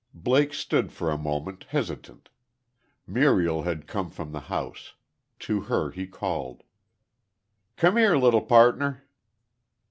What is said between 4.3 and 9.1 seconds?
the house. To her he called. "Come here, little partner."